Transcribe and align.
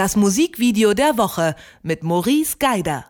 Das 0.00 0.16
Musikvideo 0.16 0.94
der 0.94 1.18
Woche 1.18 1.54
mit 1.82 2.02
Maurice 2.02 2.56
Geider. 2.58 3.04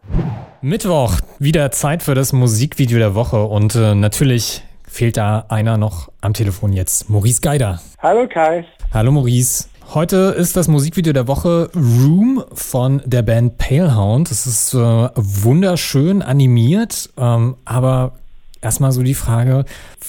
Mittwoch, 0.60 1.20
wieder 1.38 1.70
Zeit 1.70 2.02
für 2.02 2.16
das 2.16 2.32
Musikvideo 2.32 2.98
der 2.98 3.14
Woche 3.14 3.44
und 3.44 3.76
äh, 3.76 3.94
natürlich 3.94 4.64
fehlt 4.88 5.16
da 5.16 5.44
einer 5.50 5.78
noch 5.78 6.10
am 6.20 6.34
Telefon 6.34 6.72
jetzt, 6.72 7.08
Maurice 7.08 7.42
Geider. 7.42 7.80
Hallo 8.00 8.26
Kai. 8.26 8.64
Hallo 8.92 9.12
Maurice. 9.12 9.68
Heute 9.94 10.34
ist 10.36 10.56
das 10.56 10.66
Musikvideo 10.66 11.12
der 11.12 11.28
Woche 11.28 11.70
Room 11.76 12.42
von 12.54 13.00
der 13.04 13.22
Band 13.22 13.56
Palehound. 13.56 14.28
Es 14.32 14.48
ist 14.48 14.74
äh, 14.74 15.10
wunderschön 15.14 16.22
animiert, 16.22 17.10
ähm, 17.16 17.54
aber 17.64 18.14
erstmal 18.60 18.90
so 18.90 19.04
die 19.04 19.14
Frage, 19.14 19.64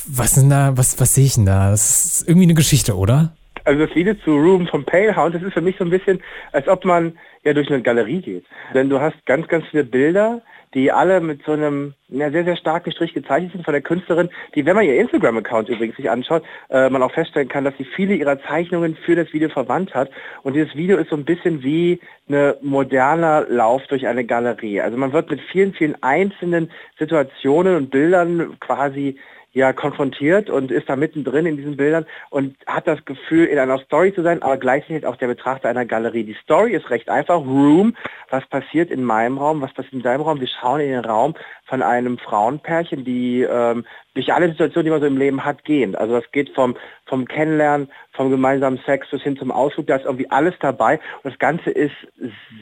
was 0.08 0.30
ist 0.30 0.38
denn 0.38 0.50
da, 0.50 0.76
was, 0.78 1.00
was 1.00 1.14
sehe 1.14 1.26
ich 1.26 1.36
denn 1.36 1.46
da? 1.46 1.70
Das 1.70 2.06
ist 2.06 2.28
irgendwie 2.28 2.48
eine 2.48 2.56
Geschichte, 2.56 2.98
oder? 2.98 3.34
Also 3.64 3.86
das 3.86 3.96
Video 3.96 4.14
zu 4.16 4.32
Room 4.36 4.68
von 4.68 4.84
Palehound, 4.86 5.36
das 5.36 5.44
ist 5.44 5.54
für 5.54 5.62
mich 5.62 5.78
so 5.78 5.84
ein 5.84 5.90
bisschen, 5.90 6.22
als 6.52 6.68
ob 6.68 6.86
man 6.86 7.18
ja 7.44 7.54
durch 7.54 7.70
eine 7.70 7.82
Galerie 7.82 8.22
geht. 8.22 8.46
Denn 8.74 8.90
du 8.90 9.00
hast 9.00 9.26
ganz, 9.26 9.48
ganz 9.48 9.66
viele 9.68 9.84
Bilder, 9.84 10.42
die 10.74 10.92
alle 10.92 11.20
mit 11.20 11.44
so 11.46 11.52
einem 11.52 11.94
ja, 12.08 12.32
sehr, 12.32 12.46
sehr 12.46 12.56
starken 12.56 12.92
Strich 12.92 13.14
gezeichnet 13.14 13.52
sind 13.52 13.66
von 13.66 13.74
der 13.74 13.82
Künstlerin, 13.82 14.30
die, 14.56 14.66
wenn 14.66 14.76
man 14.76 14.86
ihr 14.86 15.00
Instagram-Account 15.00 15.70
übrigens 15.70 15.98
sich 15.98 16.10
anschaut, 16.10 16.44
äh, 16.70 16.90
man 16.90 17.04
auch 17.04 17.12
feststellen 17.12 17.50
kann, 17.50 17.66
dass 17.66 17.76
sie 17.78 17.84
viele 17.84 18.16
ihrer 18.16 18.42
Zeichnungen 18.44 18.96
für 18.96 19.16
das 19.16 19.34
Video 19.34 19.50
verwandt 19.50 19.94
hat. 19.94 20.10
Und 20.44 20.54
dieses 20.54 20.76
Video 20.76 20.98
ist 20.98 21.10
so 21.10 21.16
ein 21.16 21.26
bisschen 21.26 21.62
wie 21.62 22.00
eine 22.28 22.58
moderner 22.62 23.46
Lauf 23.50 23.86
durch 23.88 24.08
eine 24.08 24.24
Galerie. 24.24 24.82
Also 24.82 24.98
man 24.98 25.12
wird 25.12 25.30
mit 25.30 25.42
vielen, 25.52 25.74
vielen 25.74 26.02
einzelnen 26.02 26.72
Situationen 26.98 27.76
und 27.76 27.92
Bildern 27.92 28.58
quasi 28.60 29.18
ja 29.54 29.74
konfrontiert 29.74 30.50
und 30.50 30.72
ist 30.72 30.90
da 30.90 30.96
mittendrin 30.96 31.46
in 31.46 31.58
diesen 31.58 31.76
Bildern 31.76 32.06
und 32.30 32.56
hat 32.66 32.88
das 32.88 33.04
Gefühl, 33.06 33.46
in 33.46 33.60
einer 33.60 33.80
Story 33.80 34.14
zu 34.14 34.24
sein, 34.24 34.42
aber 34.42 34.58
gleichzeitig 34.58 35.06
auch 35.06 35.18
der 35.18 35.28
Betrachter 35.28 35.70
einer 35.70 35.86
Galerie. 35.86 36.24
Die 36.24 36.38
Story 36.42 36.74
ist 36.74 36.90
recht 36.90 37.10
einfach. 37.10 37.40
Room, 37.40 37.96
was 38.30 38.46
passiert 38.48 38.92
in 38.92 39.04
meinem 39.04 39.38
Raum, 39.38 39.62
was 39.62 39.74
passiert 39.74 39.94
in 39.94 40.04
deinem 40.04 40.22
Raum. 40.22 40.40
Wir 40.40 40.48
schauen 40.48 40.82
in 40.82 40.92
den 40.92 41.06
Raum 41.06 41.36
von 41.66 41.82
einem 41.82 42.18
Frauenpärchen, 42.18 43.04
die 43.04 43.42
ähm, 43.42 43.86
durch 44.14 44.34
alle 44.34 44.50
Situationen, 44.50 44.86
die 44.86 44.92
man 44.92 45.02
so 45.02 45.08
im 45.08 45.18
Leben 45.18 45.44
hat, 45.44 45.64
gehen. 45.64 45.96
Also 45.96 46.20
das 46.20 46.32
geht 46.32 46.54
vom, 46.56 46.76
vom 47.06 47.28
Kennenlernen, 47.28 47.90
vom 48.14 48.30
gemeinsamen 48.30 48.80
Sex 48.86 49.10
bis 49.10 49.22
hin 49.22 49.38
zum 49.38 49.52
Ausflug, 49.52 49.88
da 49.88 49.96
ist 49.96 50.06
irgendwie 50.06 50.30
alles 50.30 50.54
dabei. 50.60 51.00
Und 51.24 51.32
das 51.32 51.40
Ganze 51.40 51.70
ist 51.70 51.96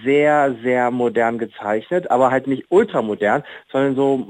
sehr, 0.03 0.56
sehr 0.64 0.91
modern 0.91 1.38
gezeichnet, 1.38 2.09
aber 2.11 2.31
halt 2.31 2.47
nicht 2.47 2.66
ultramodern, 2.69 3.44
sondern 3.72 3.95
so, 3.95 4.28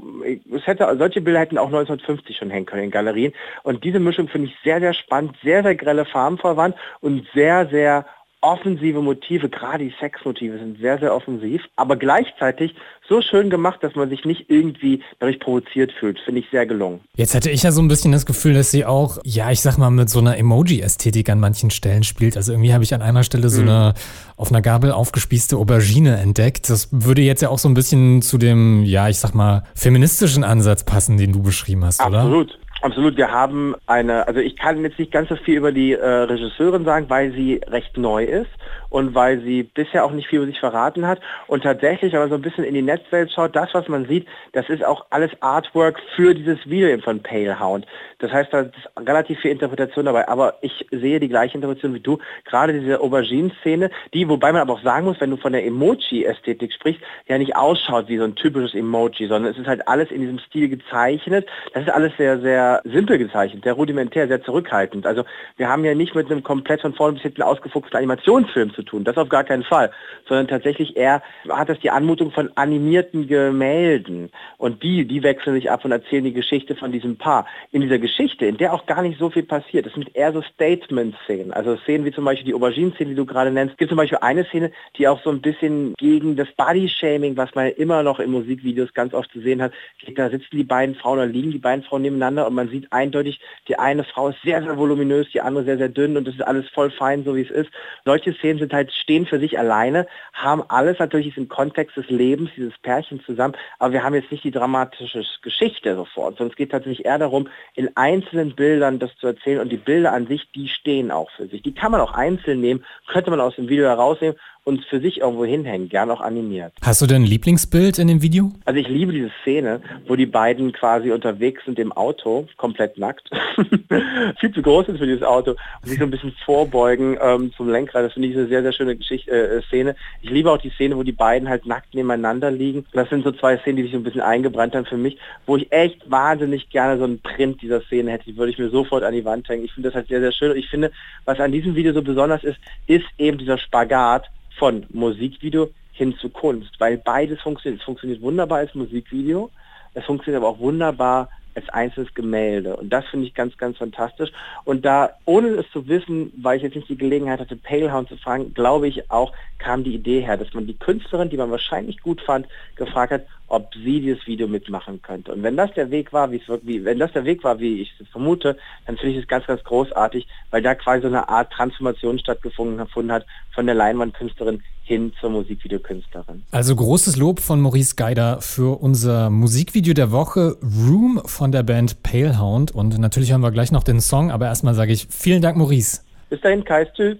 es 0.54 0.66
hätte, 0.66 0.94
solche 0.98 1.20
Bilder 1.20 1.40
hätten 1.40 1.58
auch 1.58 1.66
1950 1.66 2.36
schon 2.36 2.50
hängen 2.50 2.66
können 2.66 2.84
in 2.84 2.90
Galerien. 2.90 3.32
Und 3.62 3.84
diese 3.84 4.00
Mischung 4.00 4.28
finde 4.28 4.48
ich 4.48 4.56
sehr, 4.64 4.80
sehr 4.80 4.94
spannend, 4.94 5.36
sehr, 5.42 5.62
sehr 5.62 5.74
grelle 5.74 6.04
Farben 6.04 6.38
verwandt 6.38 6.76
und 7.00 7.26
sehr, 7.34 7.68
sehr 7.68 8.06
offensive 8.42 9.00
Motive, 9.00 9.48
gerade 9.48 9.84
die 9.84 9.94
Sexmotive 10.00 10.58
sind 10.58 10.78
sehr, 10.78 10.98
sehr 10.98 11.14
offensiv, 11.14 11.62
aber 11.76 11.96
gleichzeitig 11.96 12.74
so 13.08 13.20
schön 13.20 13.50
gemacht, 13.50 13.82
dass 13.82 13.94
man 13.94 14.08
sich 14.08 14.24
nicht 14.24 14.46
irgendwie 14.48 15.02
dadurch 15.18 15.40
provoziert 15.40 15.92
fühlt. 15.92 16.18
Finde 16.20 16.40
ich 16.40 16.46
sehr 16.50 16.64
gelungen. 16.64 17.00
Jetzt 17.16 17.34
hätte 17.34 17.50
ich 17.50 17.62
ja 17.62 17.72
so 17.72 17.82
ein 17.82 17.88
bisschen 17.88 18.12
das 18.12 18.24
Gefühl, 18.24 18.54
dass 18.54 18.70
sie 18.70 18.86
auch, 18.86 19.18
ja, 19.24 19.50
ich 19.50 19.60
sag 19.60 19.78
mal, 19.78 19.90
mit 19.90 20.08
so 20.08 20.20
einer 20.20 20.38
Emoji-Ästhetik 20.38 21.28
an 21.28 21.40
manchen 21.40 21.70
Stellen 21.70 22.04
spielt. 22.04 22.36
Also 22.36 22.52
irgendwie 22.52 22.72
habe 22.72 22.84
ich 22.84 22.94
an 22.94 23.02
einer 23.02 23.24
Stelle 23.24 23.48
so 23.50 23.62
mhm. 23.62 23.68
eine 23.68 23.94
auf 24.36 24.50
einer 24.50 24.62
Gabel 24.62 24.92
aufgespießte 24.92 25.56
Aubergine 25.56 26.16
entdeckt. 26.16 26.70
Das 26.70 26.88
würde 26.92 27.22
jetzt 27.22 27.42
ja 27.42 27.50
auch 27.50 27.58
so 27.58 27.68
ein 27.68 27.74
bisschen 27.74 28.22
zu 28.22 28.38
dem, 28.38 28.84
ja, 28.84 29.08
ich 29.08 29.18
sag 29.18 29.34
mal, 29.34 29.64
feministischen 29.74 30.44
Ansatz 30.44 30.84
passen, 30.84 31.18
den 31.18 31.32
du 31.32 31.42
beschrieben 31.42 31.84
hast, 31.84 32.00
Absolut. 32.00 32.14
oder? 32.14 32.40
Absolut. 32.40 32.60
Absolut, 32.82 33.18
wir 33.18 33.30
haben 33.30 33.74
eine, 33.86 34.26
also 34.26 34.40
ich 34.40 34.56
kann 34.56 34.82
jetzt 34.82 34.98
nicht 34.98 35.12
ganz 35.12 35.28
so 35.28 35.36
viel 35.36 35.58
über 35.58 35.70
die 35.70 35.92
äh, 35.92 36.06
Regisseurin 36.06 36.86
sagen, 36.86 37.10
weil 37.10 37.30
sie 37.32 37.60
recht 37.66 37.98
neu 37.98 38.24
ist 38.24 38.48
und 38.88 39.14
weil 39.14 39.40
sie 39.42 39.64
bisher 39.64 40.02
auch 40.02 40.12
nicht 40.12 40.28
viel 40.28 40.38
über 40.38 40.46
sich 40.46 40.58
verraten 40.58 41.06
hat. 41.06 41.20
Und 41.46 41.62
tatsächlich, 41.62 42.14
wenn 42.14 42.20
man 42.20 42.30
so 42.30 42.36
ein 42.36 42.42
bisschen 42.42 42.64
in 42.64 42.72
die 42.72 42.80
Netzwelt 42.80 43.30
schaut, 43.32 43.54
das, 43.54 43.68
was 43.74 43.86
man 43.88 44.06
sieht, 44.06 44.26
das 44.52 44.68
ist 44.70 44.82
auch 44.82 45.04
alles 45.10 45.30
Artwork 45.40 46.00
für 46.16 46.34
dieses 46.34 46.58
Video 46.68 46.96
von 47.00 47.22
Palehound. 47.22 47.86
Das 48.18 48.32
heißt, 48.32 48.52
da 48.52 48.60
ist 48.60 48.72
relativ 48.98 49.38
viel 49.40 49.50
Interpretation 49.50 50.06
dabei. 50.06 50.26
Aber 50.28 50.54
ich 50.62 50.86
sehe 50.90 51.20
die 51.20 51.28
gleiche 51.28 51.56
Interpretation 51.56 51.94
wie 51.94 52.00
du. 52.00 52.18
Gerade 52.46 52.78
diese 52.78 53.00
Aubergine-Szene, 53.00 53.90
die, 54.14 54.26
wobei 54.26 54.52
man 54.52 54.62
aber 54.62 54.74
auch 54.74 54.82
sagen 54.82 55.04
muss, 55.04 55.20
wenn 55.20 55.30
du 55.30 55.36
von 55.36 55.52
der 55.52 55.66
Emoji-Ästhetik 55.66 56.72
sprichst, 56.72 57.02
ja 57.28 57.36
nicht 57.36 57.56
ausschaut 57.56 58.08
wie 58.08 58.16
so 58.16 58.24
ein 58.24 58.34
typisches 58.34 58.74
Emoji, 58.74 59.26
sondern 59.28 59.52
es 59.52 59.58
ist 59.58 59.66
halt 59.66 59.86
alles 59.86 60.10
in 60.10 60.22
diesem 60.22 60.38
Stil 60.38 60.68
gezeichnet. 60.68 61.46
Das 61.74 61.82
ist 61.82 61.90
alles 61.90 62.12
sehr, 62.16 62.40
sehr 62.40 62.69
simpel 62.84 63.18
gezeichnet, 63.18 63.64
sehr 63.64 63.74
rudimentär, 63.74 64.28
sehr 64.28 64.42
zurückhaltend. 64.42 65.06
Also 65.06 65.24
wir 65.56 65.68
haben 65.68 65.84
ja 65.84 65.94
nicht 65.94 66.14
mit 66.14 66.30
einem 66.30 66.42
komplett 66.42 66.80
von 66.80 66.94
vorne 66.94 67.14
bis 67.14 67.22
hinten 67.22 67.42
ausgefuchsten 67.42 67.96
Animationsfilm 67.96 68.72
zu 68.74 68.82
tun. 68.82 69.04
Das 69.04 69.16
auf 69.16 69.28
gar 69.28 69.44
keinen 69.44 69.64
Fall. 69.64 69.90
Sondern 70.28 70.48
tatsächlich 70.48 70.96
eher 70.96 71.22
hat 71.48 71.68
das 71.68 71.78
die 71.80 71.90
Anmutung 71.90 72.30
von 72.30 72.50
animierten 72.56 73.26
Gemälden. 73.26 74.30
Und 74.58 74.82
die, 74.82 75.06
die 75.06 75.22
wechseln 75.22 75.54
sich 75.54 75.70
ab 75.70 75.84
und 75.84 75.92
erzählen 75.92 76.24
die 76.24 76.32
Geschichte 76.32 76.76
von 76.76 76.92
diesem 76.92 77.16
Paar. 77.16 77.46
In 77.72 77.80
dieser 77.80 77.98
Geschichte, 77.98 78.46
in 78.46 78.56
der 78.56 78.72
auch 78.72 78.86
gar 78.86 79.02
nicht 79.02 79.18
so 79.18 79.30
viel 79.30 79.42
passiert, 79.42 79.86
das 79.86 79.94
sind 79.94 80.14
eher 80.14 80.32
so 80.32 80.42
Statement-Szenen. 80.42 81.52
Also 81.52 81.76
Szenen 81.78 82.04
wie 82.04 82.12
zum 82.12 82.24
Beispiel 82.24 82.46
die 82.46 82.54
Aubergine-Szene, 82.54 83.10
die 83.10 83.16
du 83.16 83.26
gerade 83.26 83.50
nennst. 83.50 83.72
Es 83.72 83.78
gibt 83.78 83.90
zum 83.90 83.98
Beispiel 83.98 84.18
eine 84.20 84.44
Szene, 84.44 84.70
die 84.96 85.08
auch 85.08 85.22
so 85.22 85.30
ein 85.30 85.40
bisschen 85.40 85.94
gegen 85.98 86.36
das 86.36 86.48
Body-Shaming, 86.56 87.36
was 87.36 87.54
man 87.54 87.68
immer 87.68 88.02
noch 88.02 88.20
in 88.20 88.30
Musikvideos 88.30 88.92
ganz 88.94 89.14
oft 89.14 89.30
zu 89.32 89.40
sehen 89.40 89.62
hat. 89.62 89.72
Da 90.14 90.30
sitzen 90.30 90.56
die 90.56 90.64
beiden 90.64 90.94
Frauen 90.94 91.18
oder 91.18 91.26
liegen 91.26 91.50
die 91.50 91.58
beiden 91.58 91.84
Frauen 91.84 92.02
nebeneinander 92.02 92.46
und 92.46 92.54
man 92.60 92.68
sieht 92.68 92.92
eindeutig, 92.92 93.40
die 93.68 93.78
eine 93.78 94.04
Frau 94.04 94.28
ist 94.28 94.42
sehr, 94.42 94.62
sehr 94.62 94.76
voluminös, 94.76 95.26
die 95.32 95.40
andere 95.40 95.64
sehr, 95.64 95.78
sehr 95.78 95.88
dünn 95.88 96.16
und 96.16 96.26
das 96.26 96.34
ist 96.34 96.42
alles 96.42 96.68
voll 96.68 96.90
fein, 96.90 97.24
so 97.24 97.34
wie 97.34 97.42
es 97.42 97.50
ist. 97.50 97.70
Solche 98.04 98.34
Szenen 98.34 98.58
sind 98.58 98.72
halt 98.72 98.92
stehen 98.92 99.26
für 99.26 99.38
sich 99.38 99.58
alleine, 99.58 100.06
haben 100.34 100.62
alles 100.68 100.98
natürlich 100.98 101.36
im 101.36 101.48
Kontext 101.48 101.96
des 101.96 102.10
Lebens 102.10 102.50
dieses 102.56 102.76
Pärchen 102.78 103.20
zusammen, 103.24 103.54
aber 103.78 103.92
wir 103.94 104.02
haben 104.02 104.14
jetzt 104.14 104.30
nicht 104.30 104.44
die 104.44 104.50
dramatische 104.50 105.24
Geschichte 105.42 105.96
sofort, 105.96 106.36
sondern 106.36 106.50
es 106.50 106.56
geht 106.56 106.70
tatsächlich 106.70 107.06
eher 107.06 107.18
darum, 107.18 107.48
in 107.74 107.96
einzelnen 107.96 108.54
Bildern 108.54 108.98
das 108.98 109.16
zu 109.16 109.26
erzählen 109.26 109.60
und 109.60 109.70
die 109.70 109.78
Bilder 109.78 110.12
an 110.12 110.26
sich, 110.26 110.50
die 110.52 110.68
stehen 110.68 111.10
auch 111.10 111.30
für 111.30 111.46
sich. 111.46 111.62
Die 111.62 111.74
kann 111.74 111.92
man 111.92 112.02
auch 112.02 112.12
einzeln 112.12 112.60
nehmen, 112.60 112.84
könnte 113.06 113.30
man 113.30 113.40
aus 113.40 113.56
dem 113.56 113.68
Video 113.68 113.86
herausnehmen 113.86 114.36
und 114.64 114.84
für 114.84 115.00
sich 115.00 115.20
irgendwo 115.20 115.44
hinhängen, 115.44 115.88
gern 115.88 116.10
auch 116.10 116.20
animiert. 116.20 116.72
Hast 116.82 117.00
du 117.00 117.06
denn 117.06 117.22
ein 117.22 117.26
Lieblingsbild 117.26 117.98
in 117.98 118.08
dem 118.08 118.22
Video? 118.22 118.52
Also 118.66 118.78
ich 118.78 118.88
liebe 118.88 119.12
diese 119.12 119.30
Szene, 119.42 119.80
wo 120.06 120.16
die 120.16 120.26
beiden 120.26 120.72
quasi 120.72 121.10
unterwegs 121.12 121.64
sind 121.64 121.78
im 121.78 121.92
Auto, 121.92 122.46
komplett 122.56 122.98
nackt. 122.98 123.30
Viel 124.40 124.52
zu 124.52 124.62
groß 124.62 124.88
ist 124.88 124.98
für 124.98 125.06
dieses 125.06 125.22
Auto 125.22 125.52
und 125.52 125.88
sich 125.88 125.98
so 125.98 126.04
ein 126.04 126.10
bisschen 126.10 126.34
vorbeugen 126.44 127.16
ähm, 127.20 127.52
zum 127.56 127.70
Lenkrad. 127.70 128.04
Das 128.04 128.12
finde 128.12 128.28
ich 128.28 128.36
eine 128.36 128.48
sehr, 128.48 128.62
sehr 128.62 128.72
schöne 128.72 128.96
Geschichte, 128.96 129.30
äh, 129.30 129.62
Szene. 129.62 129.96
Ich 130.22 130.30
liebe 130.30 130.50
auch 130.50 130.58
die 130.58 130.70
Szene, 130.70 130.96
wo 130.96 131.02
die 131.02 131.12
beiden 131.12 131.48
halt 131.48 131.64
nackt 131.64 131.94
nebeneinander 131.94 132.50
liegen. 132.50 132.84
Das 132.92 133.08
sind 133.08 133.24
so 133.24 133.32
zwei 133.32 133.56
Szenen, 133.58 133.76
die 133.76 133.82
sich 133.84 133.92
so 133.92 133.98
ein 133.98 134.04
bisschen 134.04 134.20
eingebrannt 134.20 134.74
haben 134.74 134.86
für 134.86 134.98
mich, 134.98 135.16
wo 135.46 135.56
ich 135.56 135.72
echt 135.72 136.10
wahnsinnig 136.10 136.68
gerne 136.68 136.98
so 136.98 137.04
einen 137.04 137.20
Print 137.20 137.62
dieser 137.62 137.80
Szene 137.82 138.10
hätte. 138.10 138.24
Die 138.24 138.36
würde 138.36 138.52
ich 138.52 138.58
mir 138.58 138.68
sofort 138.68 139.04
an 139.04 139.14
die 139.14 139.24
Wand 139.24 139.48
hängen. 139.48 139.64
Ich 139.64 139.72
finde 139.72 139.88
das 139.88 139.96
halt 139.96 140.08
sehr, 140.08 140.20
sehr 140.20 140.32
schön. 140.32 140.50
Und 140.50 140.58
ich 140.58 140.68
finde, 140.68 140.92
was 141.24 141.40
an 141.40 141.52
diesem 141.52 141.74
Video 141.74 141.92
so 141.92 142.02
besonders 142.02 142.44
ist, 142.44 142.58
ist 142.86 143.06
eben 143.18 143.38
dieser 143.38 143.58
Spagat 143.58 144.30
von 144.60 144.86
Musikvideo 144.90 145.70
hin 145.92 146.14
zu 146.20 146.28
Kunst, 146.28 146.78
weil 146.78 146.98
beides 146.98 147.40
funktioniert. 147.40 147.80
Es 147.80 147.84
funktioniert 147.84 148.20
wunderbar 148.20 148.58
als 148.58 148.74
Musikvideo, 148.74 149.50
es 149.94 150.04
funktioniert 150.04 150.42
aber 150.42 150.52
auch 150.52 150.58
wunderbar 150.60 151.30
als 151.54 151.68
einzelnes 151.70 152.12
Gemälde. 152.14 152.76
Und 152.76 152.90
das 152.90 153.04
finde 153.06 153.26
ich 153.26 153.34
ganz, 153.34 153.56
ganz 153.56 153.78
fantastisch. 153.78 154.30
Und 154.64 154.84
da, 154.84 155.10
ohne 155.24 155.48
es 155.48 155.70
zu 155.72 155.88
wissen, 155.88 156.32
weil 156.40 156.56
ich 156.56 156.62
jetzt 156.62 156.76
nicht 156.76 156.88
die 156.88 156.96
Gelegenheit 156.96 157.40
hatte, 157.40 157.56
Palehound 157.56 158.08
zu 158.08 158.16
fragen, 158.16 158.54
glaube 158.54 158.88
ich 158.88 159.10
auch, 159.10 159.32
kam 159.58 159.84
die 159.84 159.94
Idee 159.94 160.20
her, 160.20 160.36
dass 160.36 160.52
man 160.54 160.66
die 160.66 160.76
Künstlerin, 160.76 161.30
die 161.30 161.36
man 161.36 161.50
wahrscheinlich 161.50 162.00
gut 162.00 162.20
fand, 162.20 162.46
gefragt 162.76 163.12
hat, 163.12 163.26
ob 163.48 163.74
sie 163.74 164.00
dieses 164.00 164.26
Video 164.26 164.46
mitmachen 164.46 165.02
könnte. 165.02 165.32
Und 165.32 165.42
wenn 165.42 165.56
das 165.56 165.72
der 165.74 165.90
Weg 165.90 166.12
war, 166.12 166.30
wie 166.30 166.36
es 166.36 166.60
wie, 166.62 166.84
wenn 166.84 167.00
das 167.00 167.12
der 167.12 167.24
Weg 167.24 167.42
war, 167.42 167.58
wie 167.58 167.82
ich 167.82 167.92
es 168.00 168.08
vermute, 168.08 168.56
dann 168.86 168.96
finde 168.96 169.14
ich 169.14 169.22
es 169.22 169.28
ganz, 169.28 169.46
ganz 169.46 169.62
großartig, 169.64 170.26
weil 170.50 170.62
da 170.62 170.74
quasi 170.76 171.02
so 171.02 171.08
eine 171.08 171.28
Art 171.28 171.52
Transformation 171.52 172.18
stattgefunden 172.18 172.80
hat 173.10 173.26
von 173.52 173.66
der 173.66 173.74
Leinwandkünstlerin 173.74 174.62
hin 174.90 175.12
zur 175.20 175.30
Musikvideokünstlerin. 175.30 176.42
Also 176.50 176.74
großes 176.74 177.16
Lob 177.16 177.38
von 177.38 177.60
Maurice 177.60 177.94
Geider 177.94 178.40
für 178.40 178.80
unser 178.82 179.30
Musikvideo 179.30 179.94
der 179.94 180.10
Woche 180.10 180.56
Room 180.62 181.22
von 181.26 181.52
der 181.52 181.62
Band 181.62 182.02
Palehound. 182.02 182.72
Und 182.72 182.98
natürlich 182.98 183.30
hören 183.30 183.40
wir 183.40 183.52
gleich 183.52 183.70
noch 183.70 183.84
den 183.84 184.00
Song, 184.00 184.32
aber 184.32 184.46
erstmal 184.46 184.74
sage 184.74 184.92
ich 184.92 185.06
vielen 185.08 185.42
Dank, 185.42 185.56
Maurice. 185.56 186.00
Bis 186.28 186.40
dahin, 186.40 186.64
Kais, 186.64 186.88
tschüss. 186.92 187.18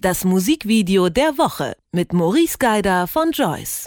Das 0.00 0.24
Musikvideo 0.24 1.08
der 1.08 1.38
Woche 1.38 1.74
mit 1.92 2.12
Maurice 2.12 2.58
Geider 2.58 3.06
von 3.06 3.30
Joyce. 3.30 3.84